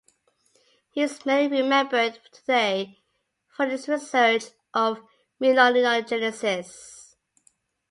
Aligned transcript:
He 0.89 1.03
is 1.03 1.27
mainly 1.27 1.61
remembered 1.61 2.17
today 2.31 3.03
for 3.49 3.67
his 3.67 3.87
research 3.87 4.45
of 4.73 4.97
myelinogenesis. 5.39 7.13